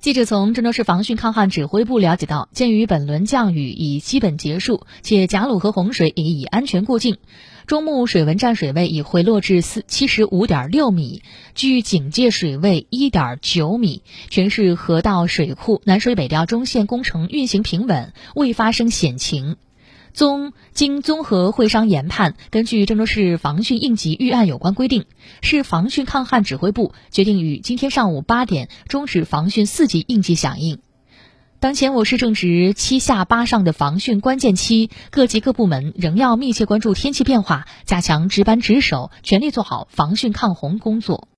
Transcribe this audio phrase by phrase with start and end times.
[0.00, 7.18] 记者从郑州市防汛抗旱指挥部了解到，鉴于本轮降雨已基本结束，且贾鲁河洪水也已安全过境，
[7.66, 11.22] 中牟水文站水位已回落至四七十五点六米，
[11.54, 19.56] 距警戒水位一点九米，全市河道水库南水北调中线工程运行平稳，未发生险情。
[20.12, 25.04] 综经综合会商研判，根据郑州市防汛应急预案有关规定，
[25.40, 30.80] 市防汛抗旱指挥部决定于今天上午八点终止防汛四级应急响应。
[31.60, 41.28] 当前我市正值七下八上的防汛关键期，各级各部门仍要密切关注天气变化，加强值班值守，全力做好防汛抗洪工作。